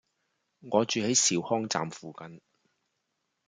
[0.61, 2.41] 我住喺兆康站附近